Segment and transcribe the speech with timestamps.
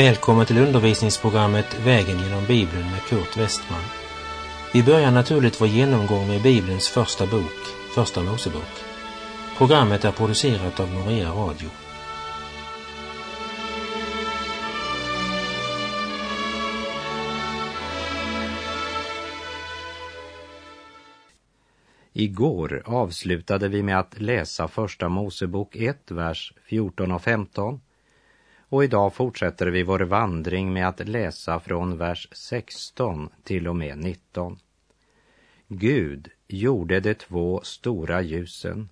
[0.00, 3.82] Välkommen till undervisningsprogrammet Vägen genom Bibeln med Kurt Westman.
[4.74, 7.60] Vi börjar naturligt vår genomgång med Bibelns första bok,
[7.94, 8.84] Första Mosebok.
[9.58, 11.68] Programmet är producerat av Norea Radio.
[22.12, 27.80] Igår avslutade vi med att läsa Första Mosebok 1, vers 14 och 15
[28.70, 33.98] och idag fortsätter vi vår vandring med att läsa från vers 16 till och med
[33.98, 34.58] 19.
[35.68, 38.88] Gud gjorde de två stora ljusen,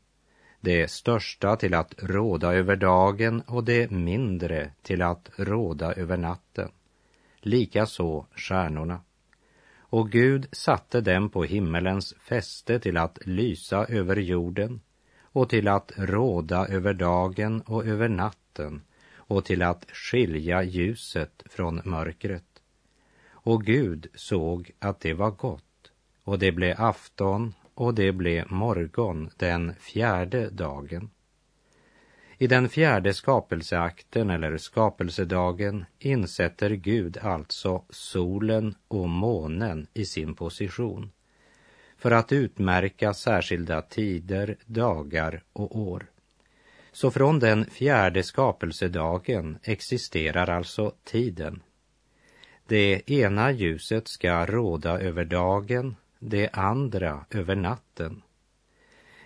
[0.61, 6.71] det största till att råda över dagen och det mindre till att råda över natten,
[7.41, 9.01] likaså stjärnorna.
[9.79, 14.81] Och Gud satte dem på himmelens fäste till att lysa över jorden
[15.23, 18.83] och till att råda över dagen och över natten
[19.29, 22.63] och till att skilja ljuset från mörkret.
[23.31, 25.93] Och Gud såg att det var gott,
[26.25, 31.11] och det blev afton och det blev morgon den fjärde dagen.
[32.39, 41.11] I den fjärde skapelseakten eller skapelsedagen insätter Gud alltså solen och månen i sin position
[41.99, 46.07] för att utmärka särskilda tider, dagar och år.
[46.93, 51.63] Så från den fjärde skapelsedagen existerar alltså tiden.
[52.67, 58.23] Det ena ljuset ska råda över dagen, det andra över natten.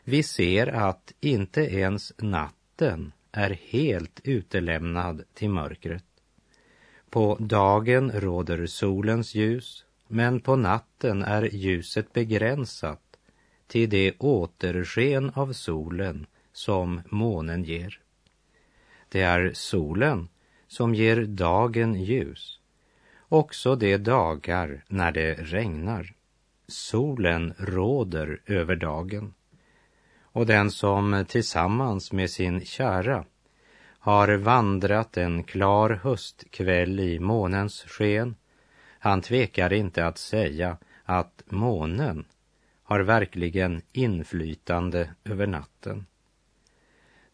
[0.04, 6.04] Vi ser att inte ens natten är helt utelämnad till mörkret.
[7.10, 13.02] På dagen råder solens ljus, men på natten är ljuset begränsat
[13.66, 18.00] till det återsken av solen som månen ger.
[19.08, 20.28] Det är solen
[20.66, 22.60] som ger dagen ljus,
[23.28, 26.14] också de dagar när det regnar.
[26.68, 29.34] Solen råder över dagen
[30.22, 33.24] och den som tillsammans med sin kära
[33.98, 38.34] har vandrat en klar höstkväll i månens sken,
[38.98, 42.24] han tvekar inte att säga att månen
[42.82, 46.06] har verkligen inflytande över natten.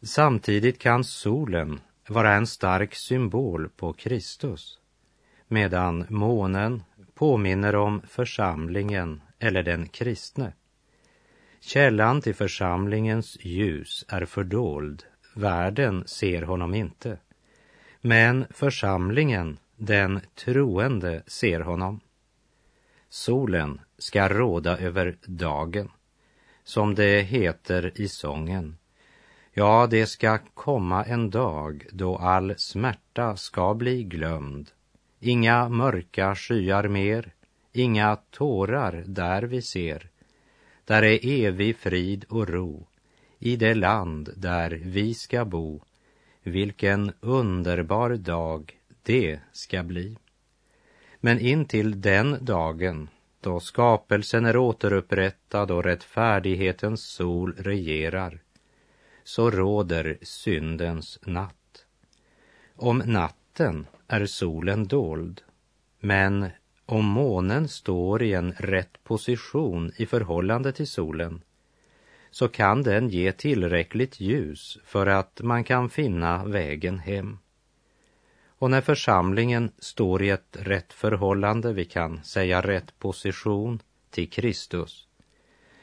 [0.03, 4.78] Samtidigt kan solen vara en stark symbol på Kristus,
[5.48, 6.82] medan månen
[7.14, 10.53] påminner om församlingen eller den kristne.
[11.60, 15.04] Källan till församlingens ljus är fördold,
[15.34, 17.19] världen ser honom inte.
[18.00, 22.00] Men församlingen, den troende, ser honom.
[23.09, 25.91] Solen ska råda över dagen,
[26.65, 28.76] som det heter i sången.
[29.59, 34.71] Ja, det ska komma en dag då all smärta ska bli glömd.
[35.21, 37.35] Inga mörka skyar mer,
[37.73, 40.11] inga tårar där vi ser.
[40.85, 42.87] Där är evig frid och ro
[43.39, 45.81] i det land där vi ska bo.
[46.43, 50.19] Vilken underbar dag det ska bli.
[51.21, 53.09] Men in till den dagen
[53.41, 58.41] då skapelsen är återupprättad och rättfärdighetens sol regerar
[59.28, 61.87] så råder syndens natt.
[62.77, 65.41] Om natten är solen dold,
[66.00, 66.50] men
[66.87, 71.43] om månen står i en rätt position i förhållande till solen
[72.31, 77.39] så kan den ge tillräckligt ljus för att man kan finna vägen hem.
[78.59, 85.08] Och när församlingen står i ett rätt förhållande, vi kan säga rätt position, till Kristus,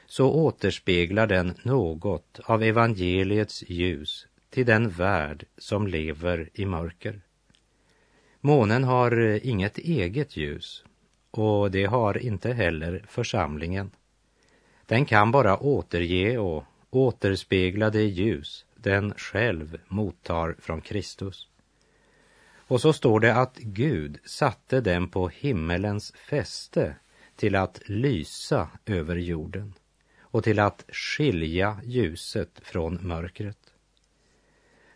[0.08, 7.22] så återspeglar den något av evangeliets ljus till den värld som lever i mörker.
[8.42, 10.84] Månen har inget eget ljus
[11.32, 13.92] och det har inte heller församlingen.
[14.86, 21.48] Den kan bara återge och återspegla det ljus den själv mottar från Kristus.
[22.68, 26.96] Och så står det att Gud satte den på himmelens fäste
[27.36, 29.74] till att lysa över jorden
[30.36, 33.58] och till att skilja ljuset från mörkret.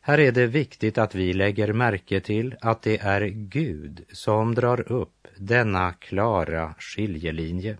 [0.02, 4.92] Här är det viktigt att vi lägger märke till att det är Gud som drar
[4.92, 7.78] upp denna klara skiljelinje.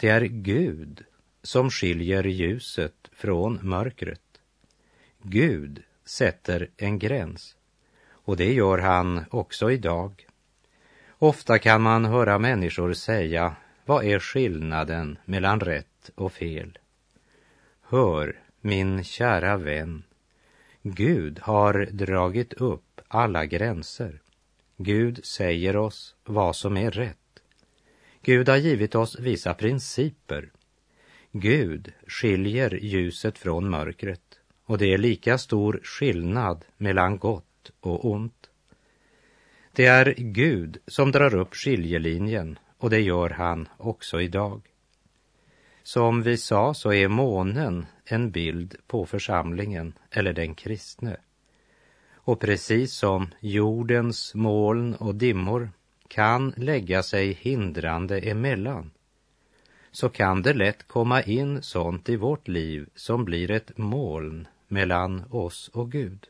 [0.00, 1.04] Det är Gud
[1.42, 4.40] som skiljer ljuset från mörkret.
[5.22, 7.56] Gud sätter en gräns
[8.08, 10.26] och det gör han också idag.
[11.18, 16.78] Ofta kan man höra människor säga, vad är skillnaden mellan rätt och fel.
[17.80, 20.02] Hör, min kära vän,
[20.82, 24.20] Gud har dragit upp alla gränser.
[24.76, 27.18] Gud säger oss vad som är rätt.
[28.22, 30.52] Gud har givit oss vissa principer.
[31.32, 38.50] Gud skiljer ljuset från mörkret och det är lika stor skillnad mellan gott och ont.
[39.72, 44.73] Det är Gud som drar upp skiljelinjen och det gör han också idag.
[45.86, 51.16] Som vi sa så är månen en bild på församlingen eller den kristne.
[52.14, 55.70] Och precis som jordens moln och dimmor
[56.08, 58.90] kan lägga sig hindrande emellan
[59.90, 65.24] så kan det lätt komma in sånt i vårt liv som blir ett moln mellan
[65.30, 66.26] oss och Gud.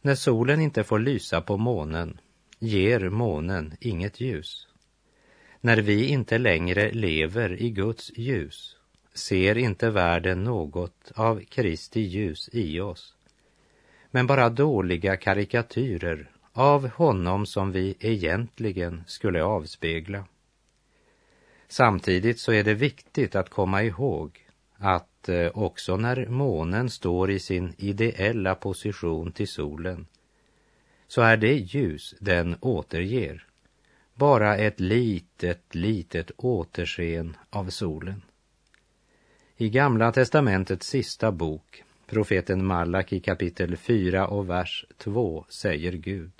[0.00, 2.20] När solen inte får lysa på månen
[2.58, 4.68] ger månen inget ljus.
[5.64, 8.76] När vi inte längre lever i Guds ljus
[9.14, 13.14] ser inte världen något av Kristi ljus i oss,
[14.10, 20.24] men bara dåliga karikatyrer av honom som vi egentligen skulle avspegla.
[21.68, 27.38] Samtidigt så är det viktigt att komma ihåg att eh, också när månen står i
[27.38, 30.06] sin ideella position till solen
[31.08, 33.46] så är det ljus den återger
[34.14, 38.22] bara ett litet, litet återsken av solen.
[39.56, 46.32] I Gamla testamentets sista bok, profeten Malak i kapitel 4 och vers 2, säger Gud.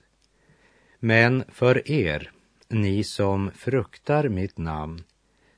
[0.99, 2.31] Men för er,
[2.69, 5.05] ni som fruktar mitt namn,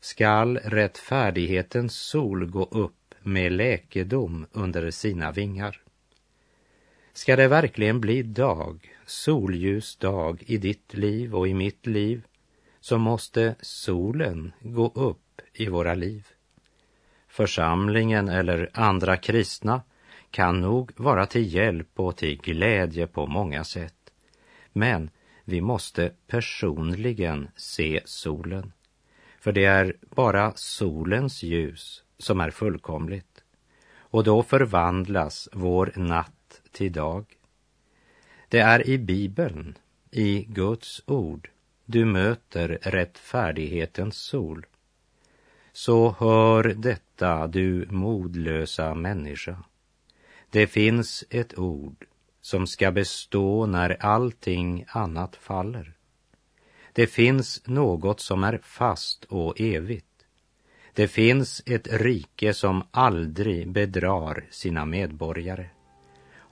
[0.01, 5.81] skall rättfärdighetens sol gå upp med läkedom under sina vingar.
[7.13, 12.27] Ska det verkligen bli dag, solljus dag i ditt liv och i mitt liv,
[12.81, 16.27] så måste solen gå upp i våra liv.
[17.29, 19.83] Församlingen eller andra kristna
[20.31, 24.13] kan nog vara till hjälp och till glädje på många sätt.
[24.73, 25.11] Men
[25.45, 28.73] vi måste personligen se solen.
[29.41, 33.45] För det är bara solens ljus som är fullkomligt.
[33.97, 37.27] Och då förvandlas vår natt till dag.
[38.55, 39.79] Det är i Bibeln,
[40.11, 41.51] i Guds ord,
[41.85, 44.67] du möter rättfärdighetens sol.
[45.73, 49.57] Så hör detta, du modlösa människa.
[50.51, 52.07] Det finns ett ord
[52.41, 55.93] som ska bestå när allting annat faller.
[56.93, 60.27] Det finns något som är fast och evigt.
[60.93, 65.69] Det finns ett rike som aldrig bedrar sina medborgare.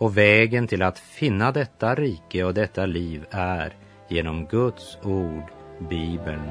[0.02, 3.76] Och vägen till att finna detta rike och detta liv är
[4.08, 5.44] genom Guds ord,
[5.90, 6.50] Bibeln.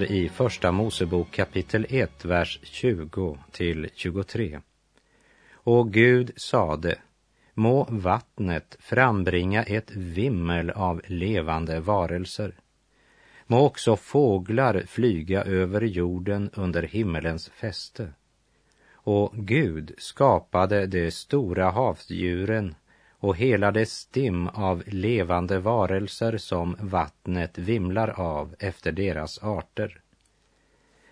[0.00, 4.60] Läser i Första Mosebok kapitel 1, vers 20 till 23.
[5.52, 6.98] Och Gud sade,
[7.54, 12.54] må vattnet frambringa ett vimmel av levande varelser.
[13.46, 18.08] Må också fåglar flyga över jorden under himmelens fäste.
[18.92, 22.74] Och Gud skapade de stora havsdjuren
[23.24, 30.00] och hela det stim av levande varelser som vattnet vimlar av efter deras arter.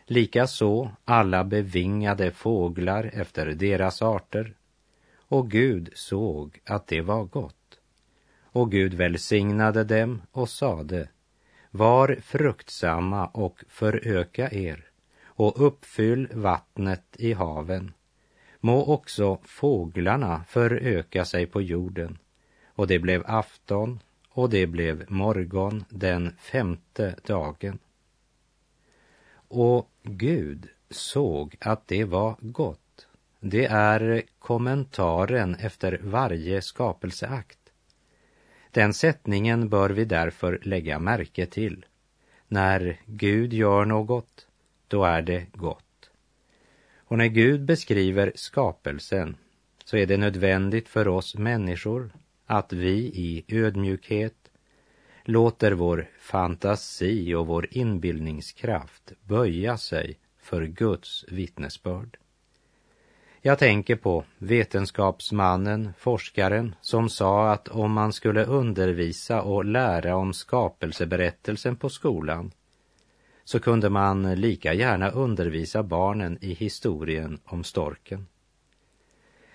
[0.07, 4.55] Likaså alla bevingade fåglar efter deras arter.
[5.17, 7.81] Och Gud såg att det var gott.
[8.43, 11.09] Och Gud välsignade dem och sade,
[11.71, 14.85] var fruktsamma och föröka er
[15.25, 17.93] och uppfyll vattnet i haven
[18.65, 22.19] må också fåglarna föröka sig på jorden.
[22.75, 27.79] Och det blev afton och det blev morgon den femte dagen.
[29.49, 33.07] Och Gud såg att det var gott.
[33.41, 37.59] Det är kommentaren efter varje skapelseakt.
[38.71, 41.87] Den sättningen bör vi därför lägga märke till.
[42.49, 44.47] När Gud gör något,
[44.89, 45.85] då är det gott.
[47.13, 49.37] Och när Gud beskriver skapelsen
[49.85, 52.11] så är det nödvändigt för oss människor
[52.47, 54.35] att vi i ödmjukhet
[55.25, 62.17] låter vår fantasi och vår inbildningskraft böja sig för Guds vittnesbörd.
[63.41, 70.33] Jag tänker på vetenskapsmannen, forskaren, som sa att om man skulle undervisa och lära om
[70.33, 72.53] skapelseberättelsen på skolan
[73.45, 78.27] så kunde man lika gärna undervisa barnen i historien om storken.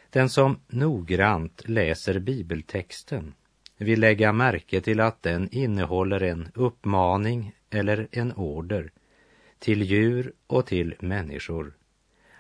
[0.10, 3.34] Den som noggrant läser bibeltexten
[3.77, 8.91] vill lägga märke till att den innehåller en uppmaning eller en order
[9.60, 11.74] till djur och till människor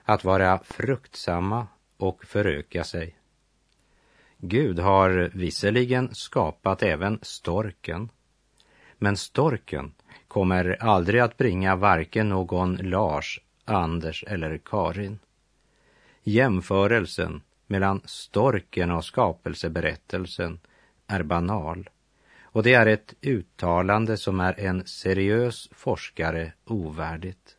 [0.03, 3.15] att vara fruktsamma och föröka sig.
[4.37, 8.09] Gud har visserligen skapat även storken,
[8.97, 9.93] men storken
[10.27, 15.19] kommer aldrig att bringa varken någon Lars, Anders eller Karin.
[16.23, 20.59] Jämförelsen mellan storken och skapelseberättelsen
[21.07, 21.89] är banal
[22.57, 27.55] och det är ett uttalande som är en seriös forskare ovärdigt.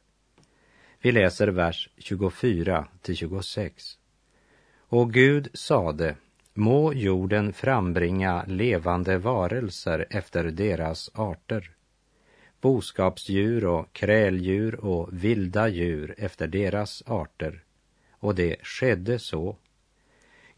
[1.01, 3.99] Vi läser vers 24 till 26.
[4.79, 6.17] Och Gud sade,
[6.59, 11.71] må jorden frambringa levande varelser efter deras arter,
[12.61, 17.63] boskapsdjur och kräldjur och vilda djur efter deras arter.
[18.11, 19.57] Och det skedde så.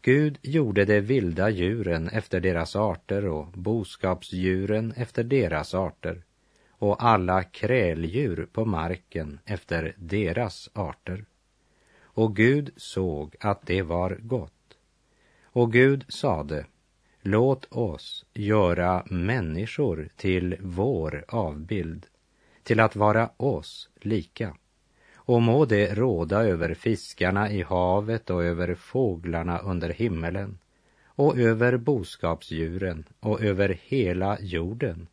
[0.01, 6.23] Gud gjorde de vilda djuren efter deras arter och boskapsdjuren efter deras arter
[6.69, 11.25] och alla kräldjur på marken efter deras arter.
[12.01, 14.53] Och Gud såg att det var gott.
[15.53, 16.65] Och Gud sade,
[17.21, 22.05] låt oss göra människor till vår avbild,
[22.63, 24.55] till att vara oss lika.
[25.15, 30.57] Och må det råda över fiskarna i havet och över fåglarna under himmelen
[31.05, 35.07] och över boskapsdjuren och över hela jorden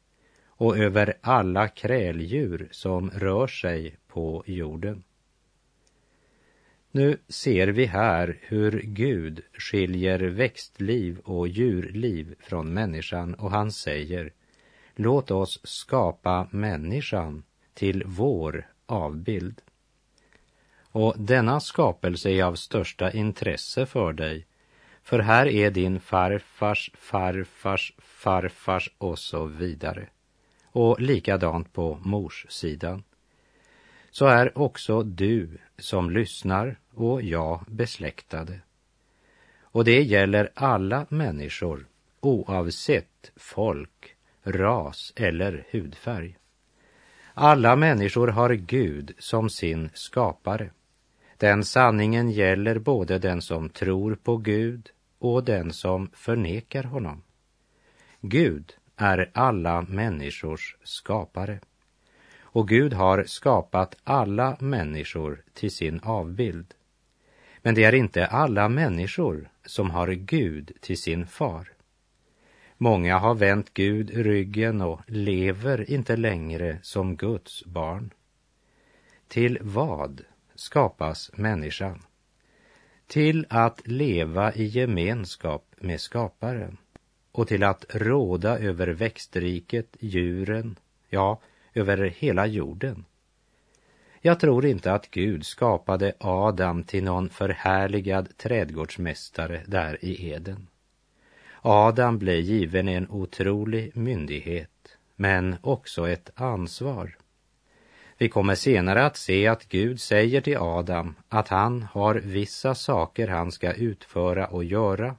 [0.47, 5.03] och över alla kräldjur som rör sig på jorden.
[6.91, 14.33] Nu ser vi här hur Gud skiljer växtliv och djurliv från människan och han säger
[14.95, 17.43] Låt oss skapa människan
[17.75, 19.61] till vår avbild.
[20.91, 24.47] Och denna skapelse är av största intresse för dig,
[25.03, 30.09] för här är din farfars farfars farfars och så vidare
[30.73, 33.03] och likadant på mors sidan.
[34.19, 38.61] Så är också du som lyssnar och jag besläktade.
[39.61, 41.87] Och det gäller alla människor
[42.21, 46.37] oavsett folk, ras eller hudfärg.
[47.35, 50.71] Alla människor har Gud som sin skapare.
[51.37, 57.23] Den sanningen gäller både den som tror på Gud och den som förnekar honom.
[58.21, 61.61] Gud är alla människors skapare.
[62.51, 66.75] Och Gud har skapat alla människor till sin avbild.
[67.63, 71.73] Men det är inte alla människor som har Gud till sin far.
[72.77, 78.11] Många har vänt Gud ryggen och lever inte längre som Guds barn.
[79.29, 80.21] Till vad
[80.55, 82.03] skapas människan?
[83.07, 86.77] Till att leva i gemenskap med skaparen
[87.33, 90.79] och till att råda över växtriket, djuren,
[91.09, 91.41] ja,
[91.79, 93.05] över hela jorden.
[94.21, 100.67] Jag tror inte att Gud skapade Adam till någon förhärligad trädgårdsmästare där i Eden.
[101.63, 107.17] Adam blev given en otrolig myndighet, men också ett ansvar.
[108.19, 113.29] Vi kommer senare att se att Gud säger till Adam att han har vissa saker
[113.29, 115.17] han ska utföra och göra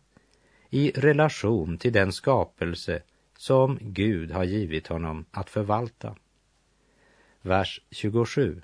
[0.70, 3.01] i relation till den skapelse
[3.38, 6.16] som Gud har givit honom att förvalta.
[7.41, 8.62] Vers 27.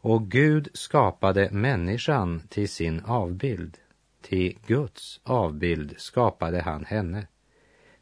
[0.00, 3.78] Och Gud skapade människan till sin avbild.
[4.22, 7.26] Till Guds avbild skapade han henne.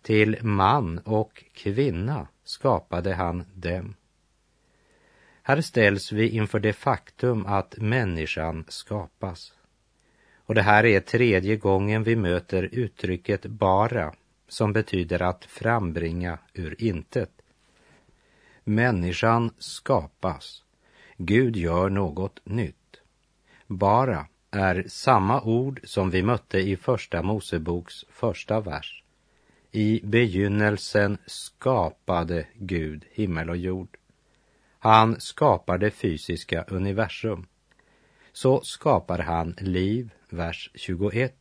[0.03, 3.95] Till man och kvinna skapade han dem.
[5.43, 9.55] Här ställs vi inför det faktum att människan skapas.
[10.37, 14.15] Och det här är tredje gången vi möter uttrycket bara
[14.49, 17.31] som betyder att frambringa ur intet.
[18.69, 20.63] Människan skapas.
[21.17, 23.01] Gud gör något nytt.
[23.67, 29.03] Bara är samma ord som vi mötte i Första Moseboks första vers.
[29.73, 33.97] I begynnelsen skapade Gud himmel och jord.
[34.79, 37.47] Han skapar det fysiska universum.
[38.33, 41.35] Så skapar han liv, vers 21.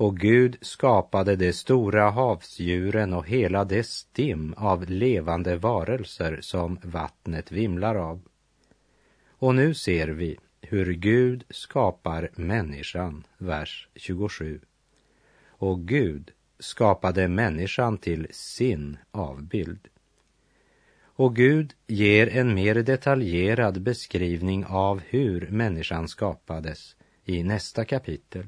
[0.00, 7.52] Och Gud skapade de stora havsdjuren och hela det stim av levande varelser som vattnet
[7.52, 8.20] vimlar av.
[9.28, 14.60] Och nu ser vi hur Gud skapar människan, vers 27.
[15.48, 19.88] Och Gud skapade människan till sin avbild.
[21.02, 28.46] Och Gud ger en mer detaljerad beskrivning av hur människan skapades i nästa kapitel.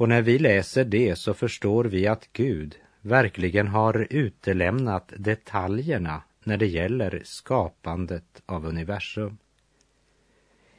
[0.00, 6.56] Och när vi läser det så förstår vi att Gud verkligen har utelämnat detaljerna när
[6.56, 9.38] det gäller skapandet av universum.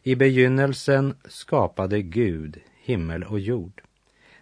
[0.04, 3.82] I begynnelsen skapade Gud himmel och jord.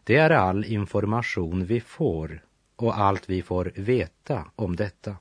[0.04, 2.44] Det är all information vi får
[2.76, 5.16] och allt vi får veta om detta.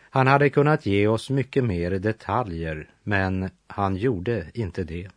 [0.00, 5.10] Han hade kunnat ge oss mycket mer detaljer, men han gjorde inte det.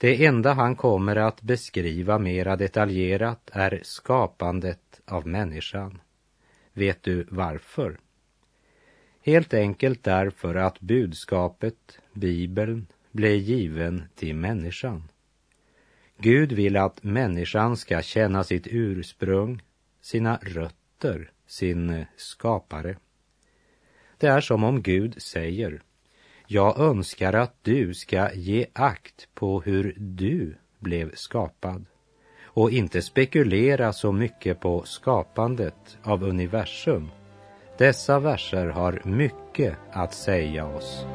[0.00, 6.00] Det enda han kommer att beskriva mera detaljerat är skapandet av människan.
[6.72, 7.98] Vet du varför?
[9.22, 15.08] Helt enkelt därför att budskapet, Bibeln, blev given till människan.
[16.18, 19.62] Gud vill att människan ska känna sitt ursprung,
[20.00, 22.96] sina rötter, sin skapare.
[24.18, 25.82] Det är som om Gud säger,
[26.52, 31.86] jag önskar att du ska ge akt på hur du blev skapad
[32.42, 37.10] och inte spekulera så mycket på skapandet av universum.
[37.78, 41.06] Dessa verser har mycket att säga oss.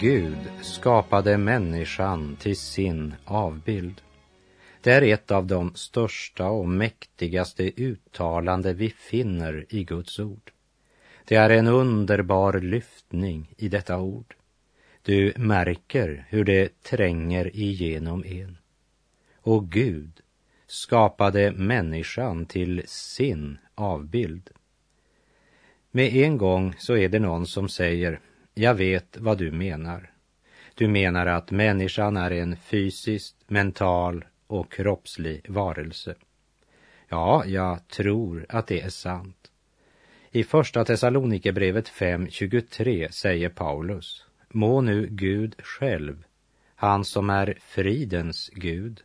[0.00, 4.00] Gud skapade människan till sin avbild.
[4.80, 10.50] Det är ett av de största och mäktigaste uttalande vi finner i Guds ord.
[11.24, 14.34] Det är en underbar lyftning i detta ord.
[15.02, 18.58] Du märker hur det tränger igenom en.
[19.40, 20.20] Och Gud
[20.66, 24.50] skapade människan till sin avbild.
[25.90, 28.20] Med en gång så är det någon som säger,
[28.58, 30.10] jag vet vad du menar.
[30.74, 36.14] Du menar att människan är en fysisk, mental och kroppslig varelse.
[37.08, 39.50] Ja, jag tror att det är sant.
[40.30, 46.24] I Första Thessalonikerbrevet 5.23 säger Paulus, må nu Gud själv,
[46.74, 49.00] han som är fridens Gud,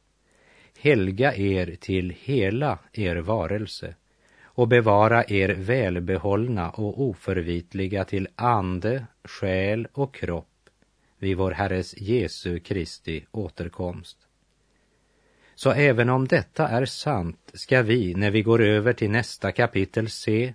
[0.79, 3.95] helga er till hela er varelse
[4.53, 10.69] och bevara er välbehållna och oförvitliga till ande, själ och kropp
[11.19, 14.17] vid vår Herres Jesu Kristi återkomst.
[15.55, 20.09] Så även om detta är sant ska vi, när vi går över till nästa kapitel,
[20.09, 20.53] se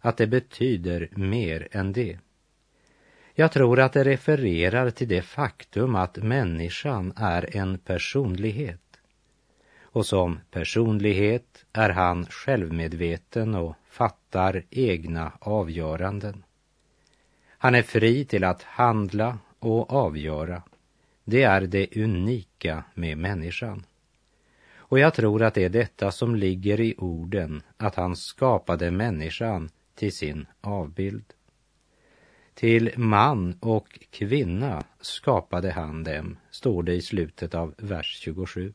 [0.00, 2.18] att det betyder mer än det.
[3.34, 8.85] Jag tror att det refererar till det faktum att människan är en personlighet
[9.96, 16.44] och som personlighet är han självmedveten och fattar egna avgöranden.
[17.48, 20.62] Han är fri till att handla och avgöra.
[21.24, 23.84] Det är det unika med människan.
[24.76, 29.70] Och jag tror att det är detta som ligger i orden att han skapade människan
[29.94, 31.32] till sin avbild.
[32.54, 38.72] Till man och kvinna skapade han dem, står det i slutet av vers 27.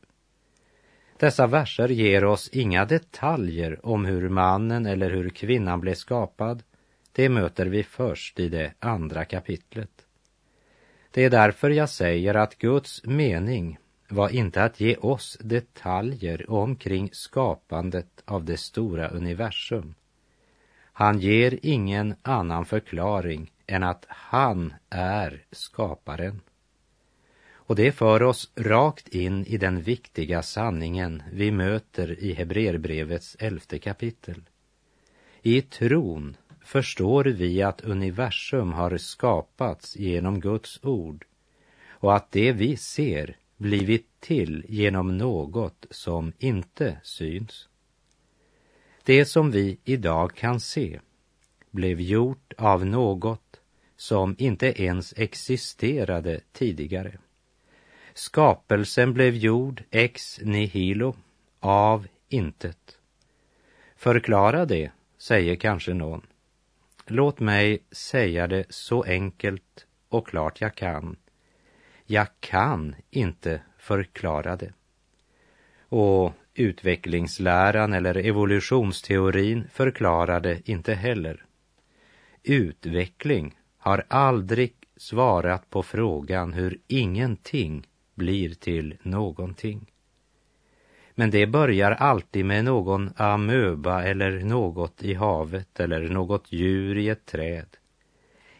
[1.22, 6.62] Dessa verser ger oss inga detaljer om hur mannen eller hur kvinnan blev skapad.
[7.12, 10.06] Det möter vi först i det andra kapitlet.
[11.10, 17.10] Det är därför jag säger att Guds mening var inte att ge oss detaljer omkring
[17.12, 19.94] skapandet av det stora universum.
[20.92, 26.40] Han ger ingen annan förklaring än att han är skaparen.
[27.72, 33.78] Och det för oss rakt in i den viktiga sanningen vi möter i Hebreerbrevets elfte
[33.78, 34.42] kapitel.
[35.42, 41.24] I tron förstår vi att universum har skapats genom Guds ord
[41.88, 47.68] och att det vi ser blivit till genom något som inte syns.
[49.04, 51.00] Det som vi idag kan se
[51.70, 53.60] blev gjort av något
[53.96, 57.18] som inte ens existerade tidigare.
[58.14, 61.16] Skapelsen blev gjord ex nihilo,
[61.60, 62.98] av intet.
[63.96, 66.26] Förklara det, säger kanske någon.
[67.06, 71.16] Låt mig säga det så enkelt och klart jag kan.
[72.06, 74.72] Jag kan inte förklara det.
[75.88, 81.44] Och utvecklingsläran eller evolutionsteorin förklarar det inte heller.
[82.42, 89.92] Utveckling har aldrig svarat på frågan hur ingenting blir till någonting.
[91.14, 97.08] Men det börjar alltid med någon amöba eller något i havet eller något djur i
[97.08, 97.76] ett träd.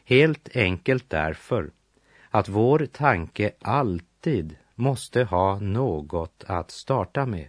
[0.04, 1.70] Helt enkelt därför
[2.30, 7.48] att vår tanke alltid måste ha något att starta med.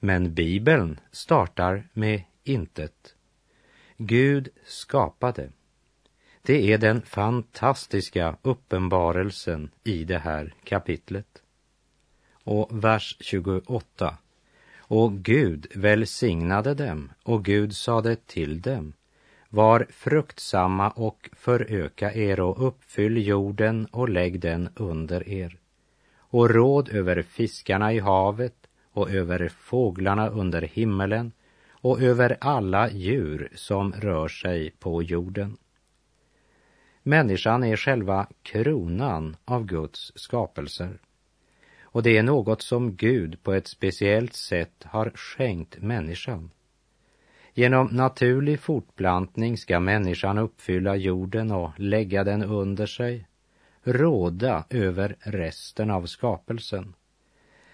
[0.00, 3.14] Men Bibeln startar med intet.
[3.96, 5.50] Gud skapade.
[6.46, 11.42] Det är den fantastiska uppenbarelsen i det här kapitlet.
[12.44, 14.18] Och vers 28.
[14.78, 18.92] Och Gud välsignade dem och Gud sade till dem
[19.48, 25.58] var fruktsamma och föröka er och uppfyll jorden och lägg den under er
[26.18, 31.32] och råd över fiskarna i havet och över fåglarna under himmelen
[31.70, 35.56] och över alla djur som rör sig på jorden.
[37.08, 40.98] Människan är själva kronan av Guds skapelser.
[41.82, 46.50] Och det är något som Gud på ett speciellt sätt har skänkt människan.
[47.54, 53.26] Genom naturlig fortplantning ska människan uppfylla jorden och lägga den under sig,
[53.82, 56.94] råda över resten av skapelsen.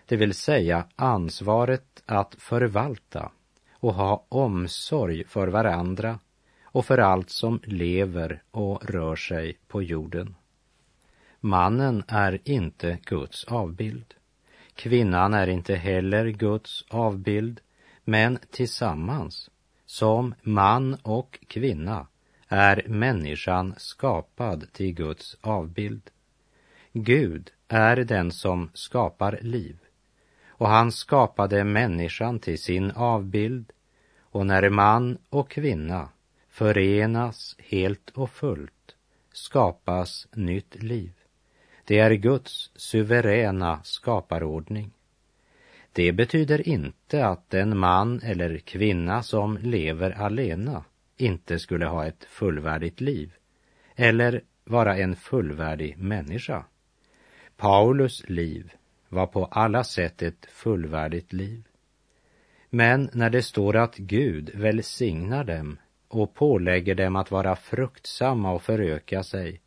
[0.07, 3.33] Det vill säga ansvaret att förvalta
[3.73, 6.19] och ha omsorg för varandra
[6.73, 10.35] och för allt som lever och rör sig på jorden.
[11.41, 14.15] Mannen är inte Guds avbild.
[14.75, 17.61] Kvinnan är inte heller Guds avbild,
[18.05, 19.51] men tillsammans,
[19.87, 22.07] som man och kvinna,
[22.49, 26.11] är människan skapad till Guds avbild.
[26.93, 29.79] Gud är den som skapar liv
[30.63, 33.73] och han skapade människan till sin avbild
[34.21, 36.09] och när man och kvinna
[36.53, 38.97] förenas helt och fullt
[39.33, 41.13] skapas nytt liv.
[41.85, 44.91] Det är Guds suveräna skaparordning.
[45.93, 50.85] Det betyder inte att en man eller kvinna som lever alena
[51.17, 53.33] inte skulle ha ett fullvärdigt liv
[53.97, 56.65] eller vara en fullvärdig människa.
[57.57, 58.73] Paulus liv
[59.09, 61.63] var på alla sätt ett fullvärdigt liv.
[62.71, 65.79] Men när det står att Gud välsignar dem
[66.15, 69.61] och pålägger dem att vara fruktsamma och föröka sig,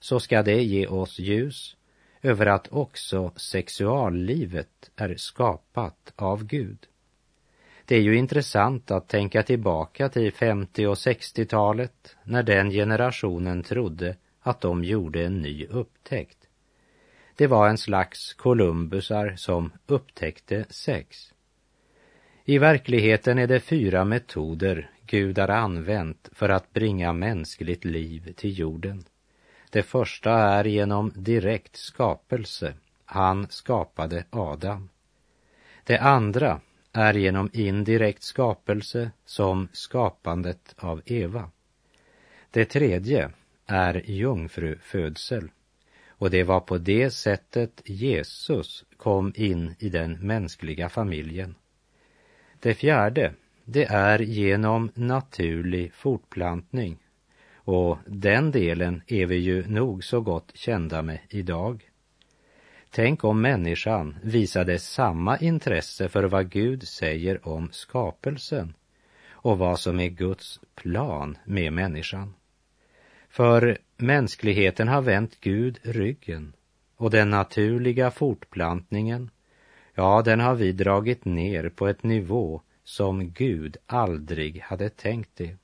[0.00, 1.76] så ska det ge oss ljus
[2.22, 6.78] över att också sexuallivet är skapat av Gud.
[7.84, 14.16] Det är ju intressant att tänka tillbaka till 50 och 60-talet när den generationen trodde
[14.40, 16.38] att de gjorde en ny upptäckt.
[17.36, 21.34] Det var en slags Columbusar som upptäckte sex.
[22.44, 28.58] I verkligheten är det fyra metoder Gud har använt för att bringa mänskligt liv till
[28.58, 29.04] jorden.
[29.70, 32.74] Det första är genom direkt skapelse.
[33.04, 34.88] Han skapade Adam.
[35.84, 36.60] Det andra
[36.92, 41.50] är genom indirekt skapelse som skapandet av Eva.
[42.50, 43.30] Det tredje
[43.66, 45.50] är jungfrufödsel.
[46.08, 51.54] Och det var på det sättet Jesus kom in i den mänskliga familjen.
[52.60, 56.98] Det fjärde, det är genom naturlig fortplantning.
[57.54, 61.90] Och den delen är vi ju nog så gott kända med idag.
[62.90, 68.74] Tänk om människan visade samma intresse för vad Gud säger om skapelsen
[69.30, 72.34] och vad som är Guds plan med människan.
[73.28, 76.52] För mänskligheten har vänt Gud ryggen
[76.96, 79.30] och den naturliga fortplantningen,
[79.94, 85.56] ja, den har vi dragit ner på ett nivå som Gud aldrig hade tänkt det.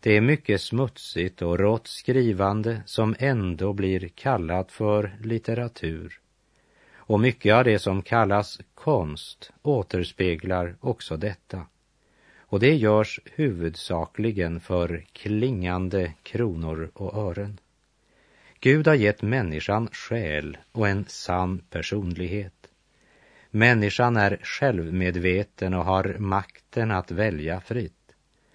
[0.00, 6.20] Det är mycket smutsigt och rått skrivande som ändå blir kallat för litteratur.
[6.94, 11.66] Och mycket av det som kallas konst återspeglar också detta.
[12.38, 17.58] Och det görs huvudsakligen för klingande kronor och ören.
[18.60, 22.71] Gud har gett människan själ och en sann personlighet.
[23.54, 28.14] Människan är självmedveten och har makten att välja fritt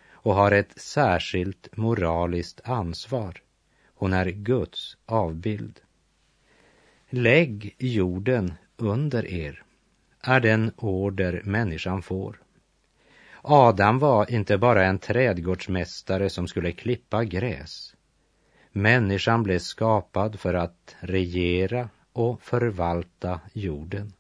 [0.10, 3.42] och har ett särskilt moraliskt ansvar.
[3.96, 5.80] Hon är Guds avbild.
[7.10, 9.64] Lägg jorden under er,
[10.22, 12.42] är den order människan får.
[13.42, 17.96] Adam var inte bara en trädgårdsmästare som skulle klippa gräs.
[18.72, 24.14] Människan blev skapad för att regera och förvalta jorden.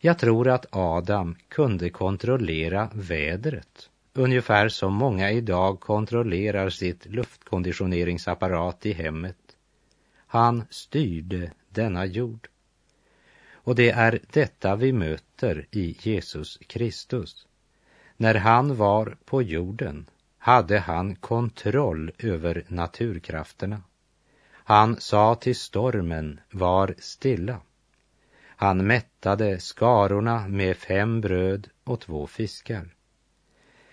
[0.00, 8.92] Jag tror att Adam kunde kontrollera vädret ungefär som många idag kontrollerar sitt luftkonditioneringsapparat i
[8.92, 9.36] hemmet.
[10.26, 12.48] Han styrde denna jord.
[13.52, 17.46] Och det är detta vi möter i Jesus Kristus.
[18.16, 20.06] När han var på jorden
[20.38, 23.82] hade han kontroll över naturkrafterna.
[24.52, 27.60] Han sa till stormen, var stilla.
[28.60, 32.94] Han mättade skarorna med fem bröd och två fiskar.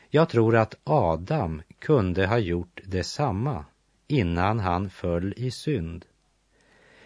[0.09, 3.65] Jag tror att Adam kunde ha gjort detsamma
[4.07, 6.05] innan han föll i synd.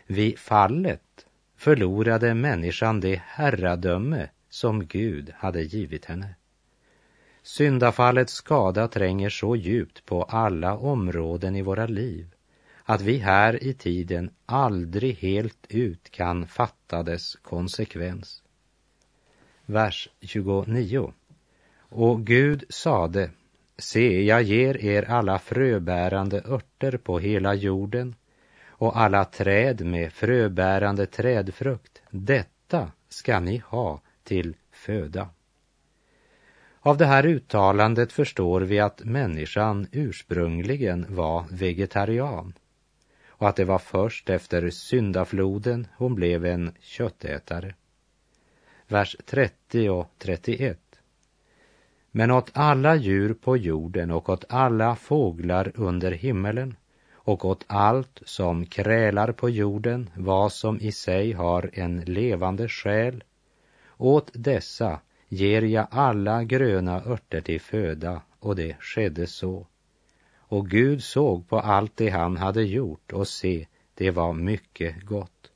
[0.07, 6.35] Vid fallet förlorade människan det herradöme som Gud hade givit henne.
[7.43, 12.35] Syndafallets skada tränger så djupt på alla områden i våra liv
[12.89, 18.43] att vi här i tiden aldrig helt ut kan fatta dess konsekvens.
[19.65, 21.13] Vers 29.
[21.79, 23.29] Och Gud sade,
[23.77, 28.15] se, jag ger er alla fröbärande örter på hela jorden
[28.67, 32.01] och alla träd med fröbärande trädfrukt.
[32.09, 35.29] Detta ska ni ha till föda.
[36.79, 42.53] Av det här uttalandet förstår vi att människan ursprungligen var vegetarian
[43.39, 47.73] och att det var först efter syndafloden hon blev en köttätare.
[48.87, 50.79] Vers 30 och 31.
[52.11, 56.75] Men åt alla djur på jorden och åt alla fåglar under himmelen
[57.13, 63.23] och åt allt som krälar på jorden, vad som i sig har en levande själ,
[63.97, 69.67] åt dessa ger jag alla gröna örter till föda, och det skedde så.
[70.49, 75.51] Och Gud såg på allt det han hade gjort, och se, det var mycket gott.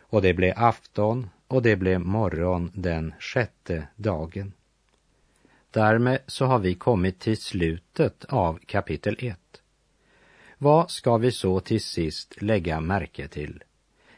[0.00, 4.52] Och det blev afton, och det blev morgon den sjätte dagen.
[5.70, 9.38] Därmed så har vi kommit till slutet av kapitel 1.
[10.58, 13.64] Vad ska vi så till sist lägga märke till?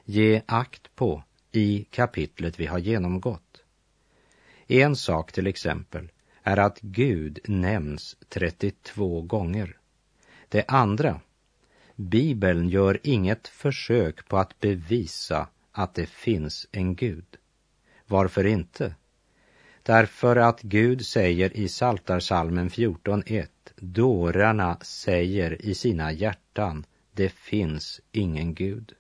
[0.04, 3.62] Ge akt på i kapitlet vi har genomgått.
[4.66, 6.10] En sak till exempel
[6.42, 9.76] är att Gud nämns 32 gånger.
[10.48, 11.20] Det andra,
[11.96, 17.36] Bibeln gör inget försök på att bevisa att det finns en Gud.
[18.06, 18.94] Varför inte?
[19.82, 28.54] Därför att Gud säger i Saltarsalmen 14.1 Dårarna säger i sina hjärtan det finns ingen
[28.54, 28.92] Gud.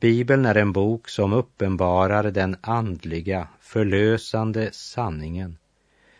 [0.00, 5.58] Bibeln är en bok som uppenbarar den andliga, förlösande sanningen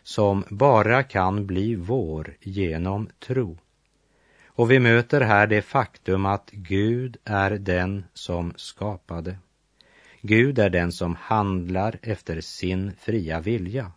[0.03, 3.59] som bara kan bli vår genom tro.
[4.55, 9.37] Och vi möter här det faktum att Gud är den som skapade.
[10.23, 13.93] Gud är den som handlar efter sin fria vilja.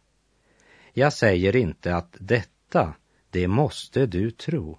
[0.93, 2.93] Jag säger inte att detta,
[3.29, 4.77] det måste du tro.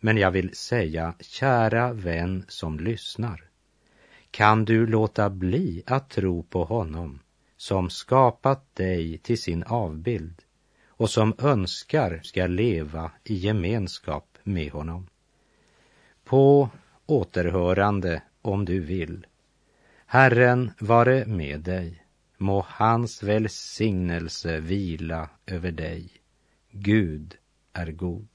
[0.00, 3.44] Men jag vill säga, kära vän som lyssnar.
[4.30, 7.20] Kan du låta bli att tro på honom
[7.56, 10.42] som skapat dig till sin avbild
[10.86, 15.06] och som önskar ska leva i gemenskap med honom?
[16.32, 16.70] På
[17.06, 19.26] återhörande om du vill
[20.06, 22.06] Herren vare med dig.
[22.38, 26.10] Må hans välsignelse vila över dig.
[26.70, 27.36] Gud
[27.72, 28.28] är god.